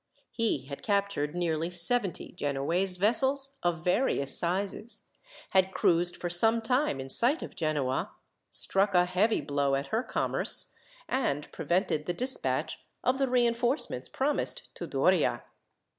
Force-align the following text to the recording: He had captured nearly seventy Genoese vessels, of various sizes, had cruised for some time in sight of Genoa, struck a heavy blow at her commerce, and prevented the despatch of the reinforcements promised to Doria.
He 0.31 0.65
had 0.65 0.81
captured 0.81 1.35
nearly 1.35 1.69
seventy 1.69 2.31
Genoese 2.31 2.97
vessels, 2.97 3.57
of 3.61 3.83
various 3.85 4.35
sizes, 4.35 5.05
had 5.51 5.75
cruised 5.75 6.17
for 6.17 6.27
some 6.27 6.59
time 6.59 6.99
in 6.99 7.07
sight 7.07 7.43
of 7.43 7.55
Genoa, 7.55 8.09
struck 8.49 8.95
a 8.95 9.05
heavy 9.05 9.41
blow 9.41 9.75
at 9.75 9.89
her 9.93 10.01
commerce, 10.01 10.73
and 11.07 11.51
prevented 11.51 12.07
the 12.07 12.15
despatch 12.15 12.79
of 13.03 13.19
the 13.19 13.29
reinforcements 13.29 14.09
promised 14.09 14.73
to 14.73 14.87
Doria. 14.87 15.43